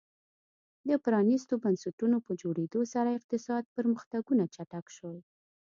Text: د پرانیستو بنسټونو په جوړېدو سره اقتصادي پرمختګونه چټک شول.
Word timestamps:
د 0.87 0.89
پرانیستو 1.05 1.53
بنسټونو 1.63 2.17
په 2.25 2.31
جوړېدو 2.41 2.81
سره 2.93 3.09
اقتصادي 3.17 3.69
پرمختګونه 3.77 4.43
چټک 4.55 4.85
شول. 4.95 5.17